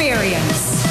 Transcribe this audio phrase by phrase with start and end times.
[0.00, 0.82] experience.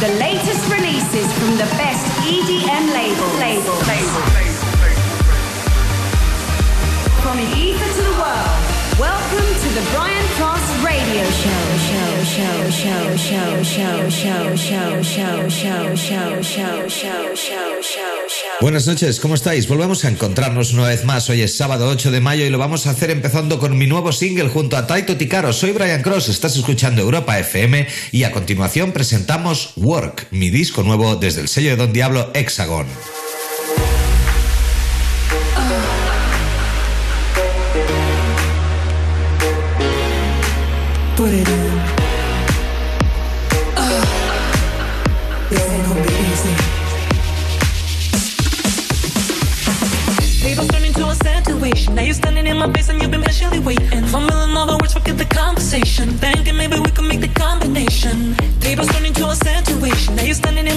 [0.00, 3.30] The latest releases from the best EDM label.
[3.38, 3.78] Label.
[3.86, 4.22] Label.
[7.22, 8.58] From Ibiza to the world,
[8.98, 11.62] welcome to the Brian Cross Radio Show.
[11.86, 18.17] Show, show, show, show, show, show, show, show, show, show, show, show, show, show.
[18.60, 19.68] Buenas noches, ¿cómo estáis?
[19.68, 21.30] Volvemos a encontrarnos una vez más.
[21.30, 24.10] Hoy es sábado 8 de mayo y lo vamos a hacer empezando con mi nuevo
[24.10, 25.52] single junto a Taito Ticaro.
[25.52, 31.14] Soy Brian Cross, estás escuchando Europa FM y a continuación presentamos Work, mi disco nuevo
[31.14, 32.88] desde el sello de Don Diablo Hexagon.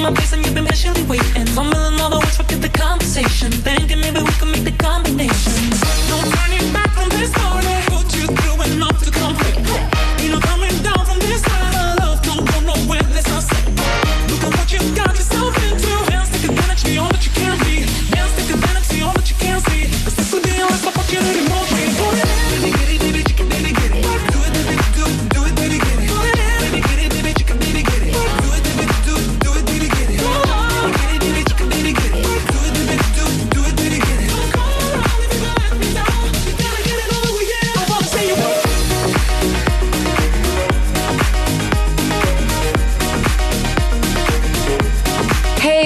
[0.01, 1.40] My face and you've been patiently waiting.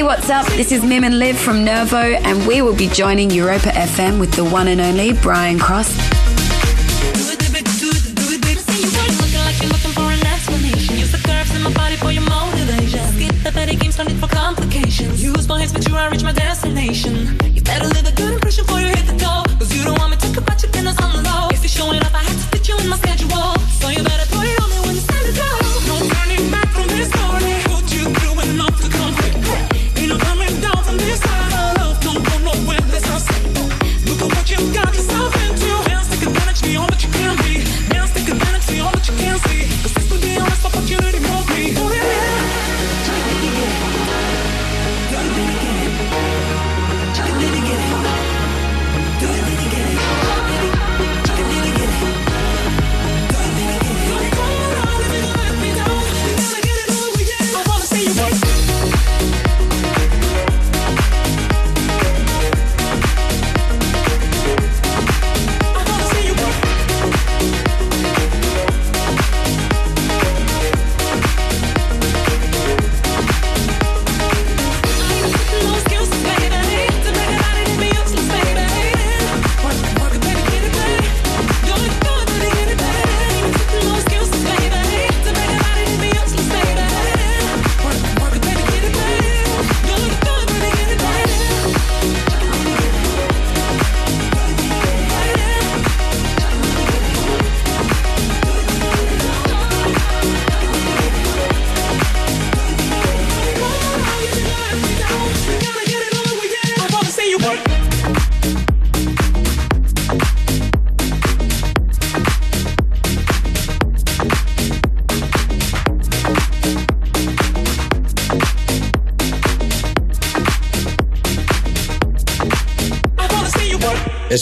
[0.06, 0.45] what's up?
[0.53, 4.31] This is Mim and Liv from Nervo, and we will be joining Europa FM with
[4.34, 5.97] the one and only Brian Cross.
[15.18, 17.54] Use my hands, but you are reach my destination.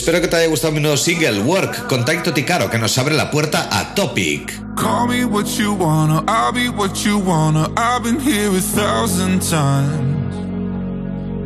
[0.04, 3.16] Espero que te haya gustado mi nuevo single, Work, con Taito Ticaro, que nos abre
[3.16, 4.52] la puerta a Topic.
[4.76, 7.72] Call me what you wanna, I'll be what you wanna.
[7.78, 10.36] I've been here a thousand times.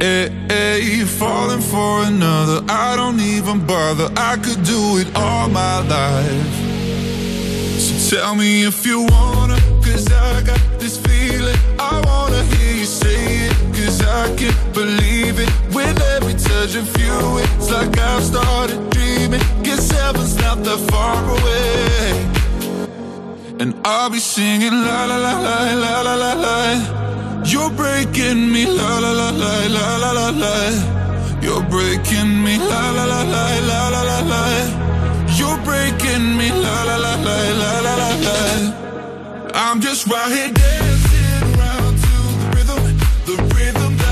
[0.02, 4.10] Hey, hey, falling for another, I don't even bother.
[4.18, 6.56] I could do it all my life.
[7.78, 11.56] So tell me if you wanna, cause I got this feeling.
[11.78, 13.37] I wanna hear you say
[14.08, 15.50] I can't believe it.
[15.76, 19.42] With every touch of you, it's like I've started dreaming.
[19.64, 22.08] Guess heaven's not that far away.
[23.60, 27.44] And I'll be singing la la la la la la la la.
[27.44, 30.56] You're breaking me la la la la la la la la.
[31.42, 34.44] You're breaking me la la la la la la la la.
[35.38, 38.38] You're breaking me la la la la la la la la.
[39.54, 40.97] I'm just right here dancing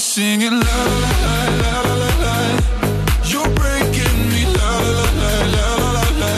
[0.00, 2.36] singing la la la la la la la.
[3.28, 6.34] You're breaking me la la la la la la la.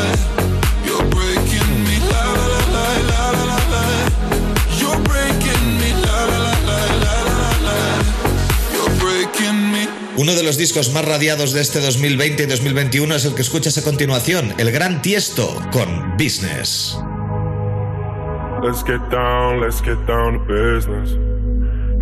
[0.85, 3.85] You're breaking me la la la la la la la.
[4.81, 7.79] You're breaking me la la la la la la la.
[8.75, 9.89] You're breaking me.
[10.17, 13.79] Uno de los discos más radiados de este 2020 y 2021 es el que escuchas
[13.79, 16.99] a continuación, el Gran Tiesto con Business.
[18.63, 21.32] Let's get down, let's get down to business.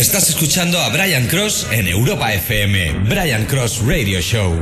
[0.00, 4.54] Estás escuchando a Brian Cross en Europa FM, Brian Cross Radio Show.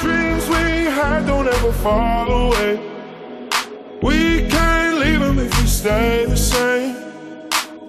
[0.00, 2.78] Dreams we had don't ever fall away.
[4.02, 6.94] We can't leave them if we stay the same.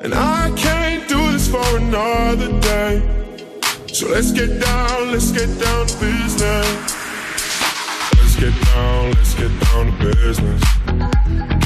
[0.01, 3.03] And I can't do this for another day.
[3.93, 6.95] So let's get down, let's get down to business.
[8.17, 11.54] Let's get down, let's get down to business.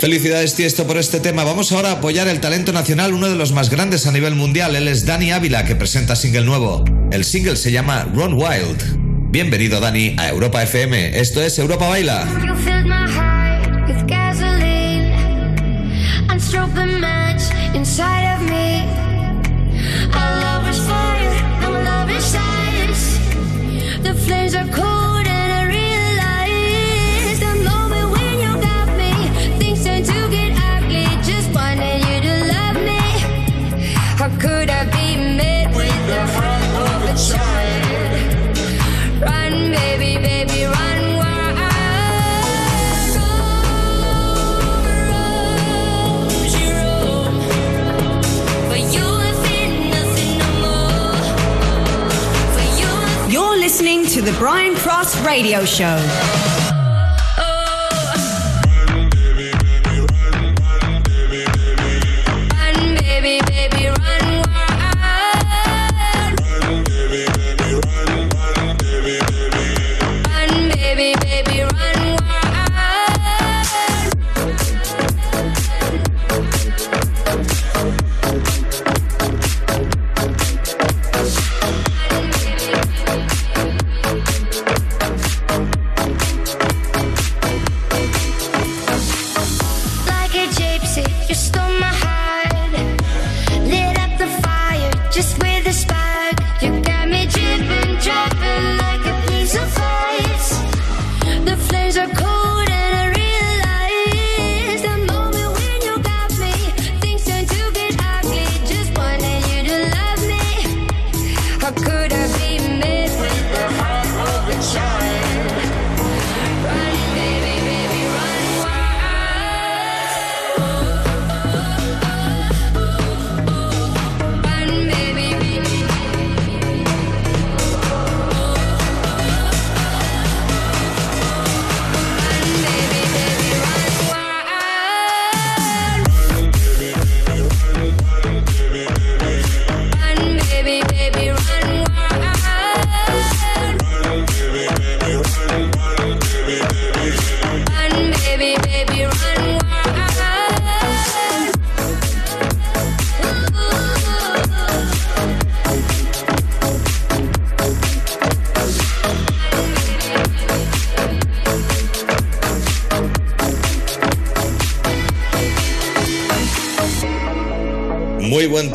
[0.00, 1.42] Felicidades Tiesto por este tema.
[1.42, 4.76] Vamos ahora a apoyar el talento nacional, uno de los más grandes a nivel mundial.
[4.76, 6.84] Él es Dani Ávila, que presenta single nuevo.
[7.10, 9.30] El single se llama Run Wild.
[9.30, 11.18] Bienvenido Dani a Europa FM.
[11.18, 12.24] Esto es Europa Baila.
[12.24, 12.48] Baby,
[24.28, 25.07] baby, run
[54.28, 56.57] The Brian Cross Radio Show.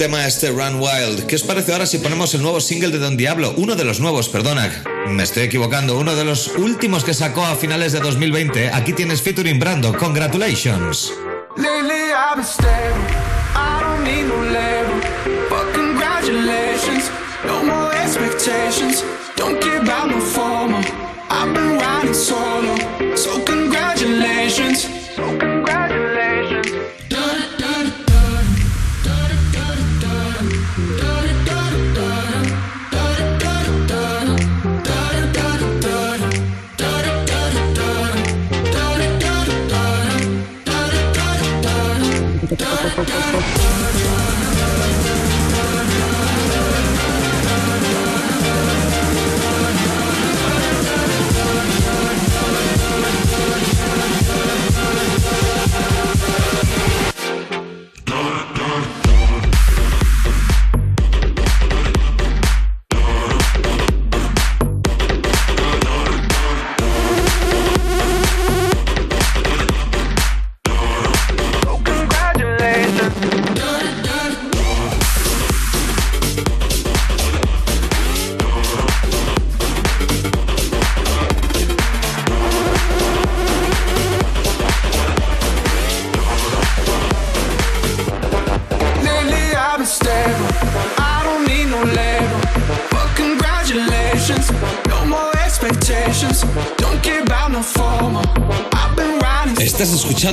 [0.03, 1.27] tema este Run Wild.
[1.27, 3.53] ¿Qué os parece ahora si ponemos el nuevo single de Don Diablo?
[3.55, 4.83] Uno de los nuevos, perdona.
[5.07, 5.97] Me estoy equivocando.
[5.97, 8.71] Uno de los últimos que sacó a finales de 2020.
[8.73, 9.97] Aquí tienes featuring Brando.
[9.97, 11.22] Congratulations.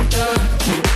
[0.00, 0.91] Música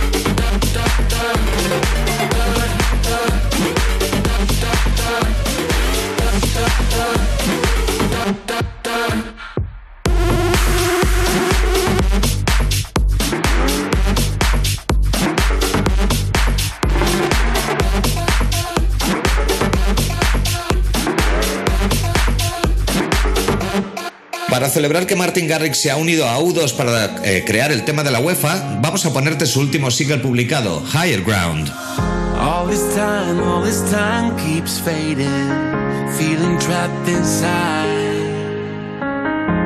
[24.77, 28.11] celebrar que Martin Garrix se ha unido a U2 para eh, crear el tema de
[28.11, 31.73] la UEFA, vamos a ponerte su último single publicado, Higher Ground.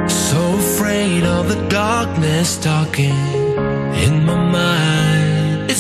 [0.08, 3.12] So afraid of the darkness talking
[4.06, 5.72] in my mind.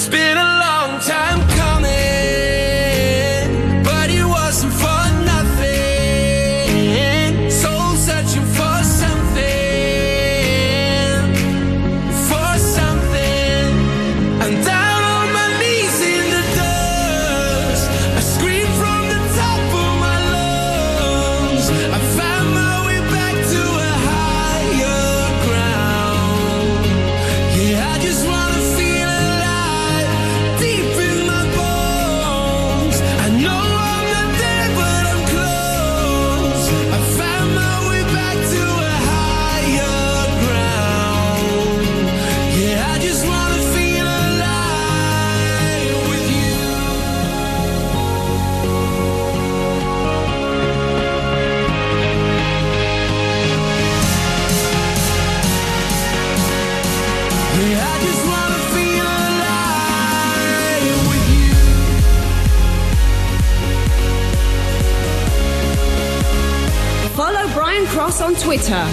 [67.72, 68.84] Brian Cross on Twitter,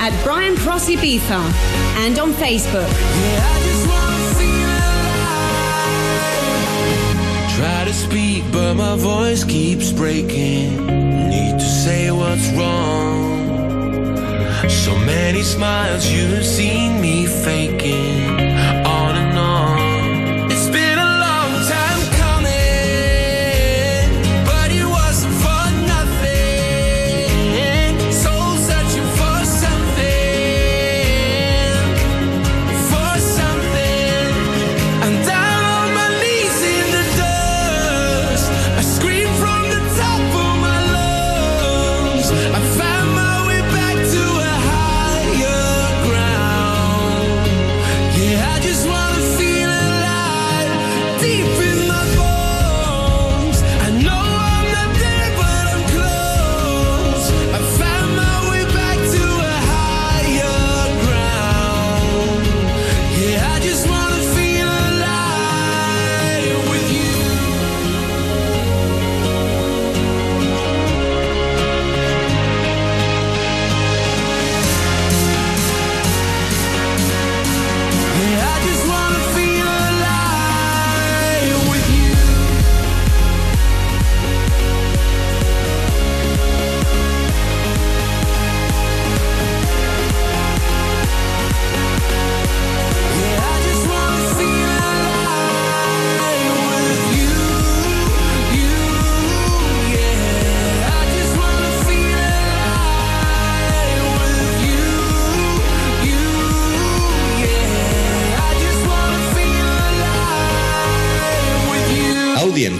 [0.00, 1.38] at Brian Cross Ibiza,
[1.98, 2.88] and on Facebook.
[7.54, 10.86] Try to speak, but my voice keeps breaking.
[11.28, 13.50] Need to say what's wrong.
[14.66, 18.51] So many smiles you've seen me faking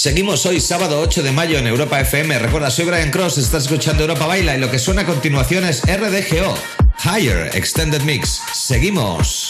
[0.00, 2.38] Seguimos hoy, sábado 8 de mayo, en Europa FM.
[2.38, 5.82] Recuerda, soy Brian Cross, estás escuchando Europa Baila y lo que suena a continuación es
[5.82, 6.54] RDGO,
[7.04, 8.40] Higher Extended Mix.
[8.54, 9.49] Seguimos.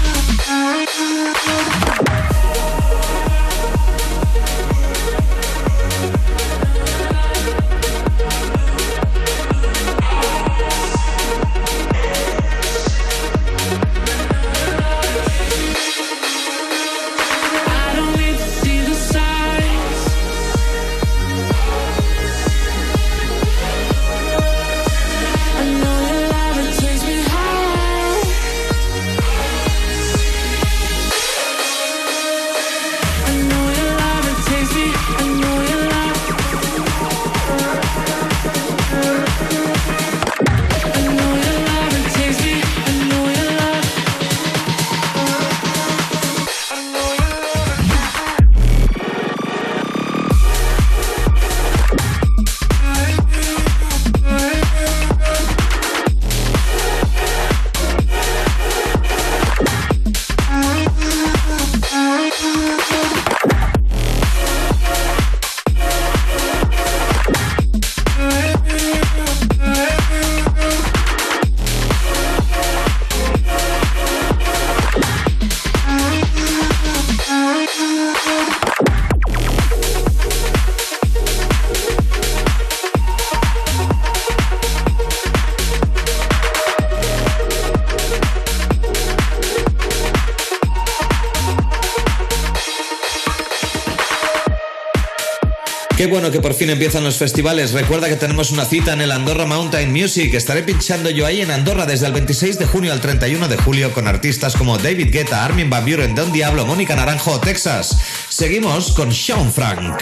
[96.01, 97.73] Qué bueno que por fin empiezan los festivales.
[97.73, 100.33] Recuerda que tenemos una cita en el Andorra Mountain Music.
[100.33, 103.93] Estaré pinchando yo ahí en Andorra desde el 26 de junio al 31 de julio
[103.93, 107.99] con artistas como David Guetta, Armin Van Buren, Don Diablo, Mónica Naranjo, Texas.
[108.29, 110.01] Seguimos con Sean Frank.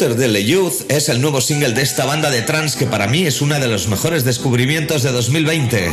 [0.00, 3.06] Underwater de Le Youth es el nuevo single de esta banda de trance que para
[3.06, 5.90] mí es uno de los mejores descubrimientos de 2020.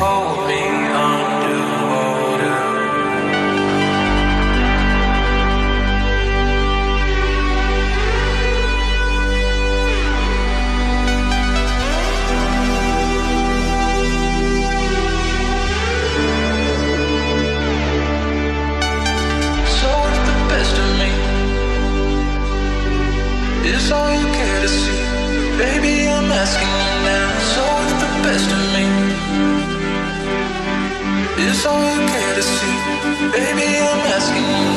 [33.38, 34.77] Baby, I'm asking you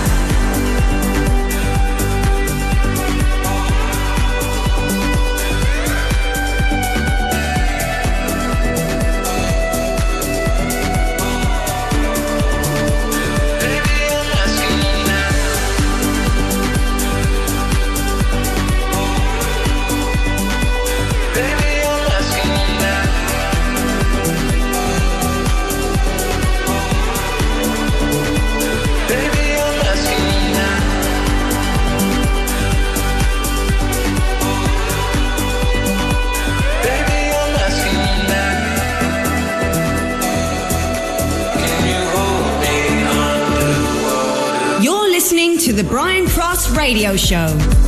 [46.81, 47.80] Radio Show.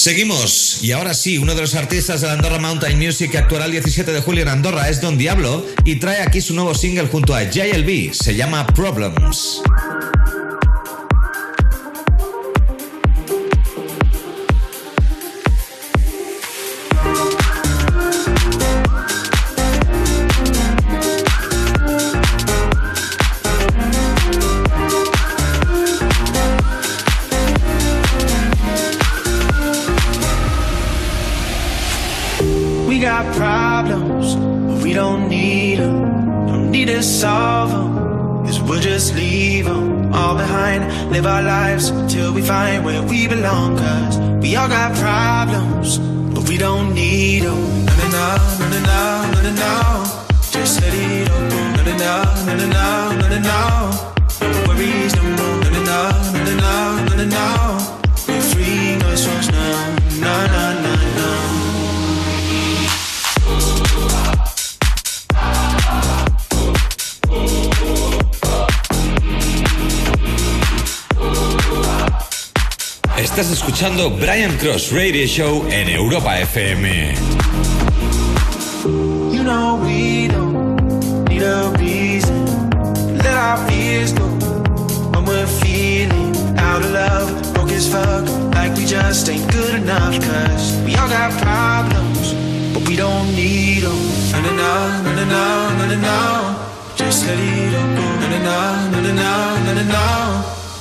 [0.00, 3.66] Seguimos, y ahora sí, uno de los artistas de la Andorra Mountain Music que actuará
[3.66, 7.06] el 17 de julio en Andorra es Don Diablo y trae aquí su nuevo single
[7.08, 9.60] junto a JLB, se llama Problems.
[74.30, 76.86] Brian Cross Radio Show en Europa FM.
[79.32, 80.76] You know we don't
[81.28, 82.46] need a reason
[83.18, 84.28] let our fears go
[85.10, 88.22] when we're feeling out of love, broke as fuck,
[88.54, 90.14] like we just ain't good enough.
[90.22, 92.32] Cause we all got problems,
[92.72, 93.98] but we don't need them.
[94.30, 96.20] No, no, no, no, no, no, no, no.
[96.94, 97.82] Just let it go.
[97.98, 99.26] No, no, no, no, no,
[99.66, 100.06] no, no, no.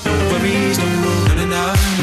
[0.06, 0.86] No worries, no.
[0.86, 1.99] No, no, no.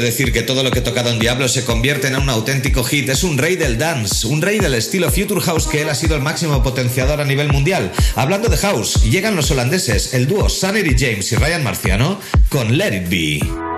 [0.00, 3.08] Decir que todo lo que toca Don Diablo se convierte en un auténtico hit.
[3.08, 6.16] Es un rey del dance, un rey del estilo Future House que él ha sido
[6.16, 7.92] el máximo potenciador a nivel mundial.
[8.14, 12.96] Hablando de house, llegan los holandeses, el dúo Sunny James y Ryan Marciano con Let
[12.96, 13.75] It Be.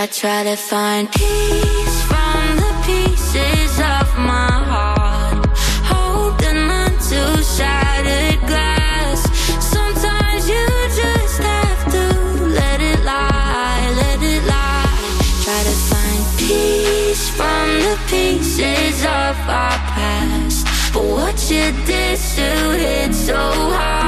[0.00, 5.44] I try to find peace from the pieces of my heart,
[5.90, 9.18] holding on to shattered glass.
[9.58, 12.04] Sometimes you just have to
[12.46, 14.98] let it lie, let it lie.
[15.42, 22.70] Try to find peace from the pieces of our past, but what you did still
[22.70, 24.07] hit so hard.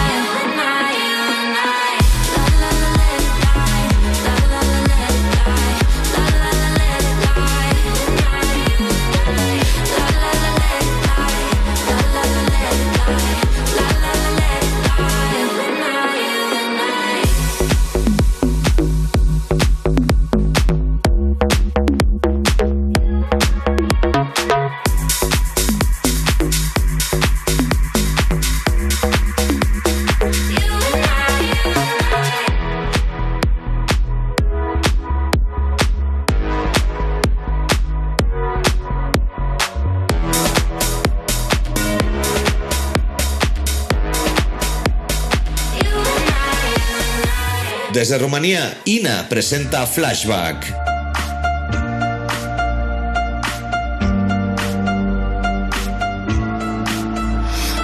[48.11, 50.65] Desde Rumanía, Inna presenta Flashback.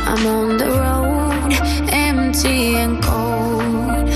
[0.06, 1.54] I'm on the road,
[1.94, 4.12] empty and cold,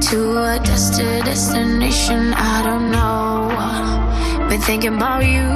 [0.00, 4.48] to a destined destination I don't know.
[4.48, 5.46] Been thinking about you,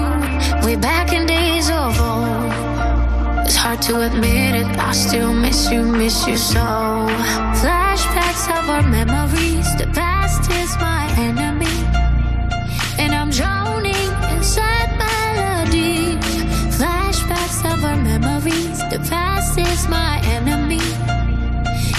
[0.67, 2.53] way back in days of old.
[3.47, 7.09] It's hard to admit it, I still miss you, miss you so.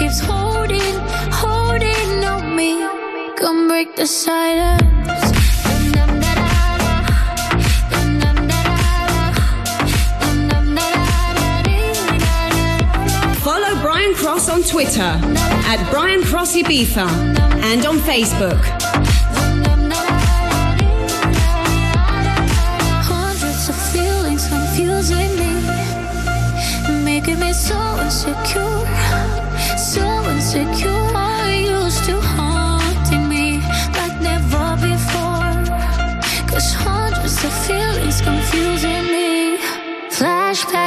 [0.00, 0.96] Keeps holding,
[1.30, 2.72] holding on me.
[3.36, 4.80] Come break the silence.
[13.44, 15.12] Follow Brian Cross on Twitter
[15.68, 17.06] at Brian Cross Ibiza
[17.70, 18.79] and on Facebook.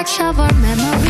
[0.03, 1.02] Of our memories,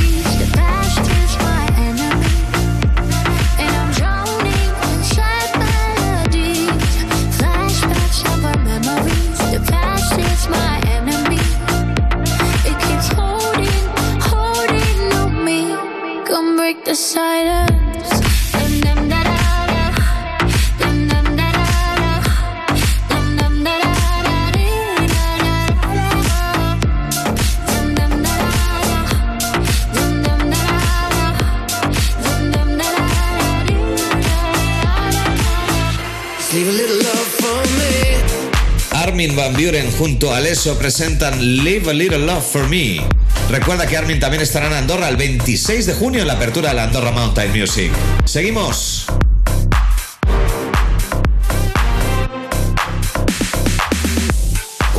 [39.98, 43.02] junto a Leso presentan Live a Little Love for Me.
[43.50, 46.76] Recuerda que Armin también estará en Andorra el 26 de junio en la apertura de
[46.76, 47.92] la Andorra Mountain Music.
[48.26, 49.06] Seguimos.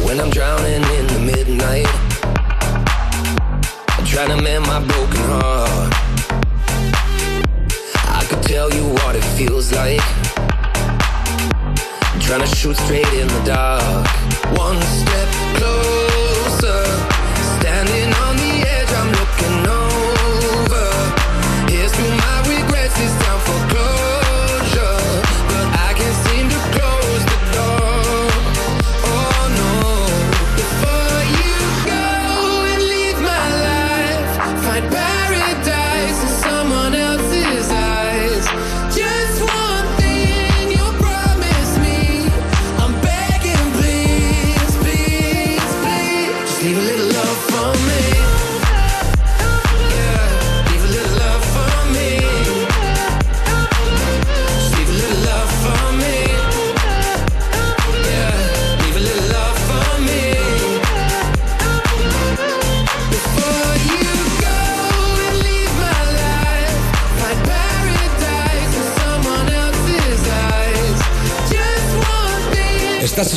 [0.05, 1.89] When I'm drowning in the midnight,
[3.99, 5.95] I'm trying to mend my broken heart.
[8.11, 10.03] I could tell you what it feels like.
[12.13, 13.04] I'm trying to shoot straight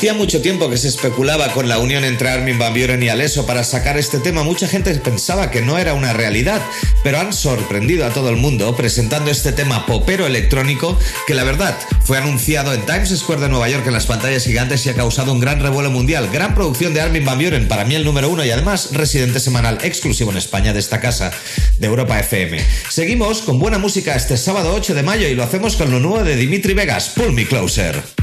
[0.00, 3.44] Hacía mucho tiempo que se especulaba con la unión entre Armin Van Buren y Alesso
[3.44, 4.42] para sacar este tema.
[4.42, 6.62] Mucha gente pensaba que no era una realidad,
[7.04, 11.76] pero han sorprendido a todo el mundo presentando este tema popero electrónico que la verdad
[12.02, 15.34] fue anunciado en Times Square de Nueva York en las pantallas gigantes y ha causado
[15.34, 16.30] un gran revuelo mundial.
[16.32, 19.80] Gran producción de Armin Van Buren, para mí el número uno y además residente semanal
[19.82, 21.30] exclusivo en España de esta casa
[21.76, 22.58] de Europa FM.
[22.88, 26.24] Seguimos con buena música este sábado 8 de mayo y lo hacemos con lo nuevo
[26.24, 28.19] de Dimitri Vegas, Pull Me Closer.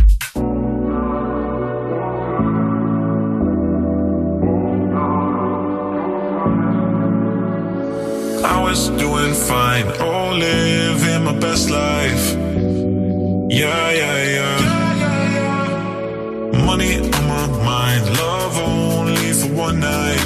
[13.50, 14.60] Yeah, yeah, yeah.
[14.60, 16.66] yeah, yeah, yeah.
[16.66, 20.22] Money on my mind, love only for one night.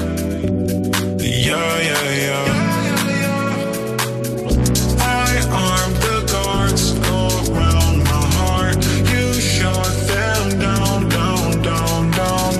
[1.22, 2.45] Yeah, yeah, yeah.
[4.99, 8.78] I armed the guards, go around my heart.
[9.13, 12.53] You shot them down, down, down, down.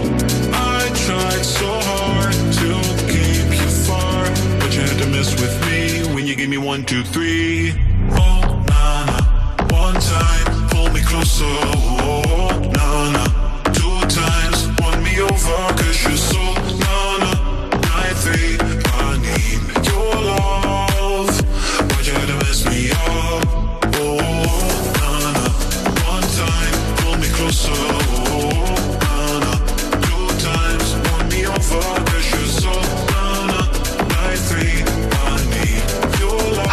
[0.54, 2.70] I tried so hard to
[3.10, 6.86] keep you far, but you had to mess with me when you gave me one,
[6.86, 7.81] two, three.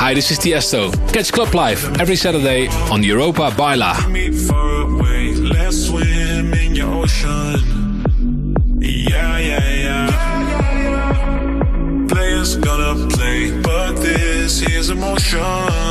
[0.09, 0.91] Hi, this is Tiesto.
[1.13, 3.93] Catch Club Live every Saturday on Europa Baila.
[12.09, 15.88] Players gonna play, but this is emotion.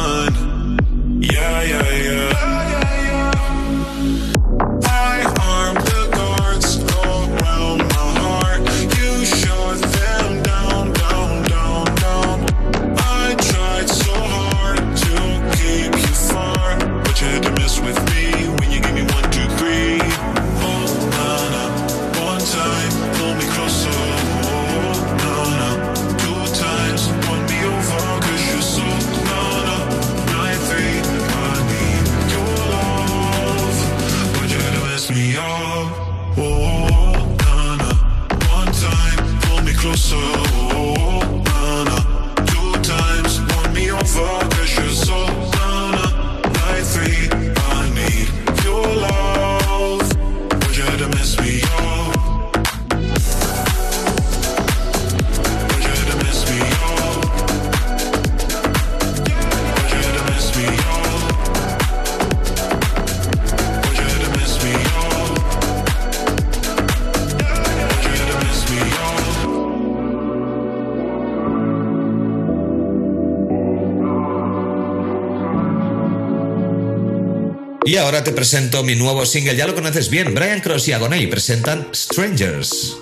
[77.88, 81.26] Y ahora te presento mi nuevo single, ya lo conoces bien, Brian Cross y Agoney
[81.28, 82.98] presentan Strangers.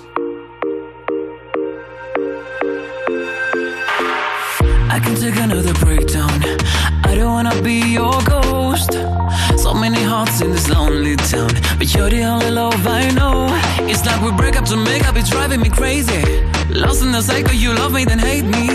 [4.88, 6.30] I can take another breakdown.
[7.02, 8.92] I don't wanna be your ghost.
[9.58, 13.48] So many hearts in this lonely town, but you're the only love I know.
[13.88, 16.22] It's like we break up to make up, it's driving me crazy.
[16.70, 18.65] Lost in the cycle, you love me, then hate me.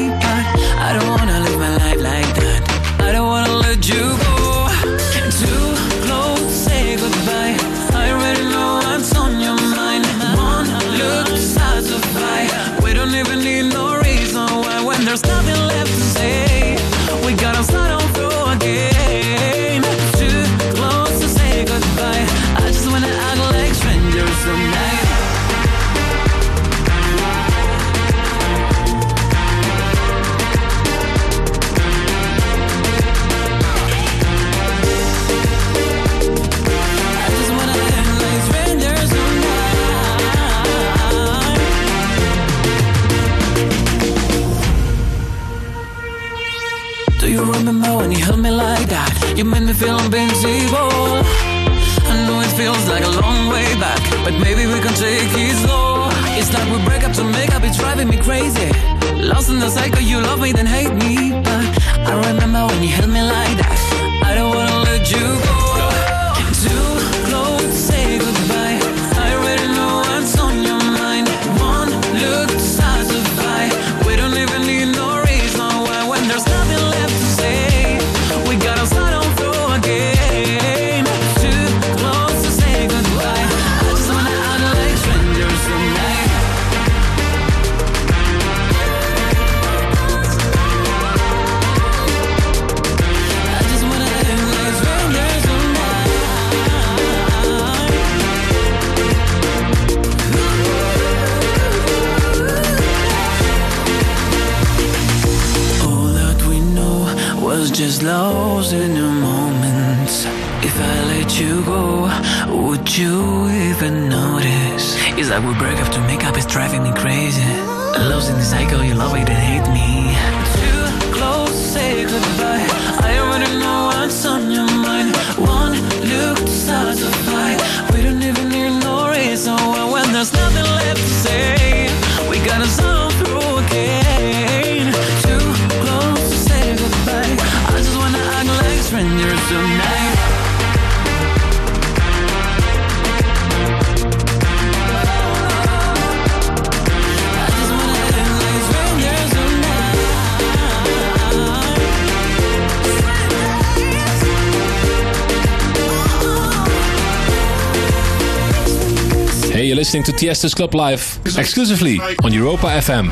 [159.93, 163.11] Listening to Tiesto's Club Live exclusively on Europa FM.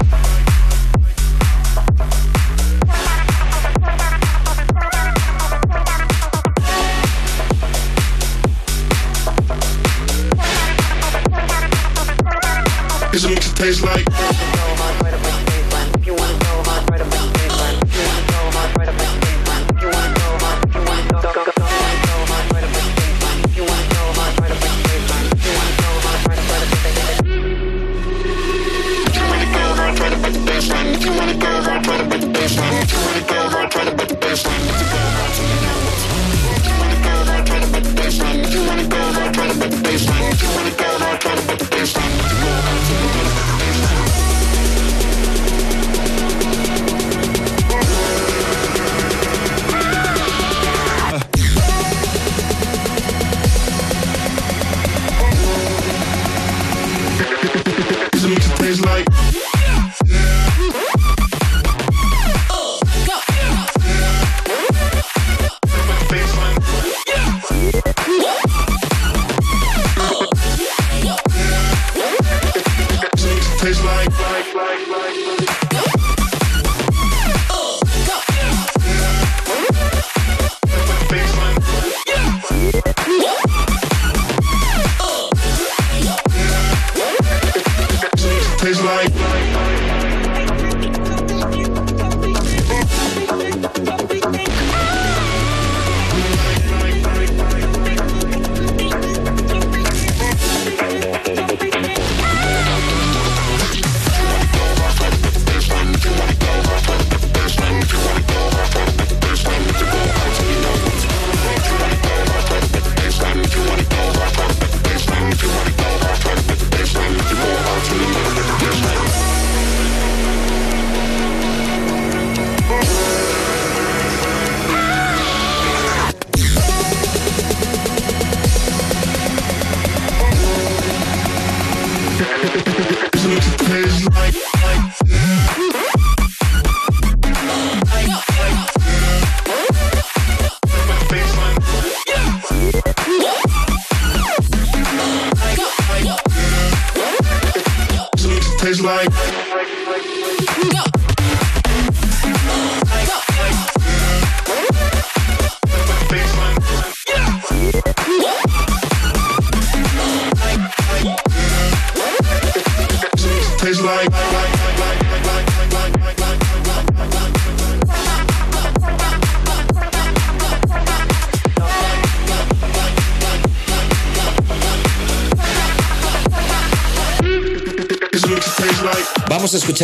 [13.11, 14.58] Cause it makes it taste like.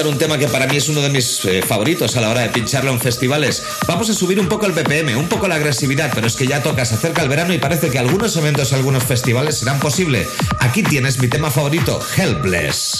[0.03, 2.49] Un tema que para mí es uno de mis eh, favoritos a la hora de
[2.49, 3.63] pincharlo en festivales.
[3.87, 6.61] Vamos a subir un poco el BPM, un poco la agresividad, pero es que ya
[6.61, 10.27] toca, se acerca el verano y parece que algunos eventos, algunos festivales serán posible.
[10.59, 12.99] Aquí tienes mi tema favorito, Helpless.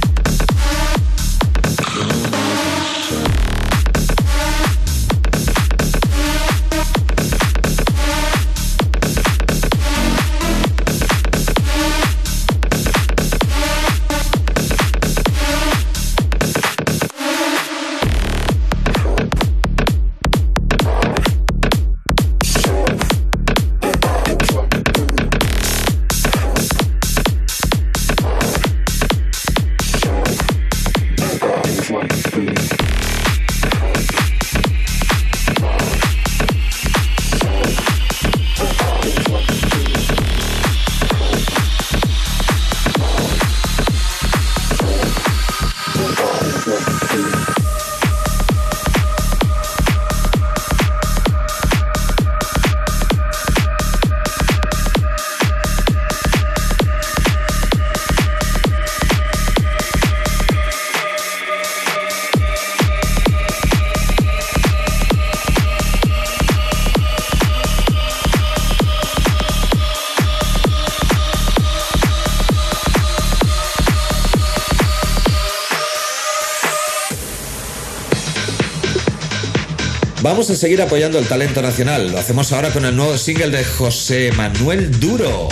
[80.31, 82.09] Vamos a seguir apoyando el talento nacional.
[82.09, 85.49] Lo hacemos ahora con el nuevo single de José Manuel Duro.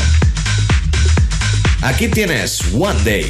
[1.81, 3.29] Aquí tienes One Day.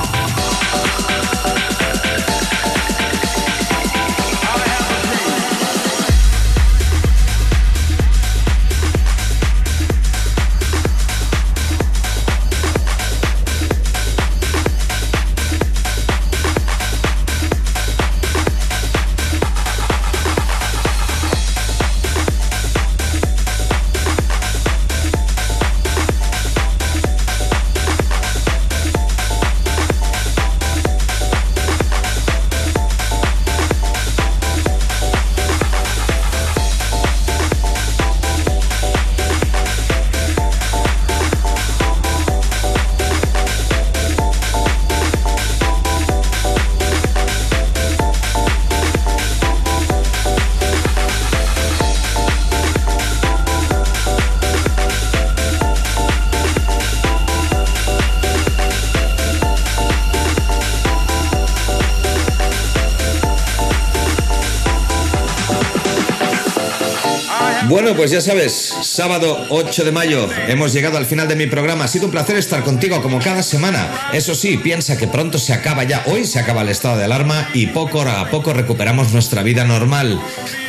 [68.01, 71.83] Pues ya sabes, sábado 8 de mayo hemos llegado al final de mi programa.
[71.83, 74.09] Ha sido un placer estar contigo como cada semana.
[74.11, 77.51] Eso sí, piensa que pronto se acaba ya, hoy se acaba el estado de alarma
[77.53, 80.19] y poco a poco recuperamos nuestra vida normal.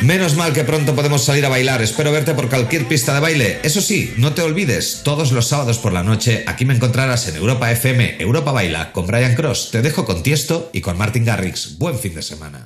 [0.01, 1.81] Menos mal que pronto podemos salir a bailar.
[1.81, 3.59] Espero verte por cualquier pista de baile.
[3.63, 7.37] Eso sí, no te olvides, todos los sábados por la noche aquí me encontrarás en
[7.37, 9.69] Europa FM, Europa Baila, con Brian Cross.
[9.71, 11.79] Te dejo con Tiesto y con Martin Garrix.
[11.79, 12.62] Buen fin de semana.